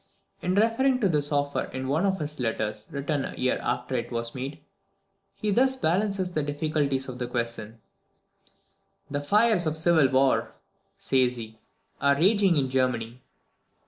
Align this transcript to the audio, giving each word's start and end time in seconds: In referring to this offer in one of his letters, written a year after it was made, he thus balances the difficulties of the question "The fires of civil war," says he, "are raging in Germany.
In 0.41 0.55
referring 0.55 0.99
to 1.01 1.07
this 1.07 1.31
offer 1.31 1.65
in 1.65 1.87
one 1.87 2.07
of 2.07 2.17
his 2.19 2.39
letters, 2.39 2.87
written 2.89 3.23
a 3.23 3.35
year 3.35 3.59
after 3.61 3.93
it 3.93 4.11
was 4.11 4.33
made, 4.33 4.59
he 5.35 5.51
thus 5.51 5.75
balances 5.75 6.31
the 6.31 6.41
difficulties 6.41 7.07
of 7.07 7.19
the 7.19 7.27
question 7.27 7.79
"The 9.11 9.21
fires 9.21 9.67
of 9.67 9.77
civil 9.77 10.07
war," 10.09 10.53
says 10.97 11.35
he, 11.35 11.59
"are 12.01 12.15
raging 12.15 12.57
in 12.57 12.67
Germany. 12.67 13.21